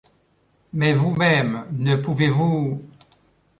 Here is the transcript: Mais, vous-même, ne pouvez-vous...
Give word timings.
Mais, 0.73 0.93
vous-même, 0.95 1.67
ne 1.73 1.95
pouvez-vous... 1.95 2.83